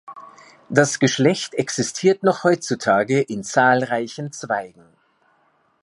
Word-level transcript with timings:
Das 0.69 0.97
Geschlecht 0.97 1.53
existiert 1.53 2.23
noch 2.23 2.43
heutzutage 2.43 3.21
in 3.21 3.43
zahlreichen 3.43 4.31
Zweigen. 4.31 4.95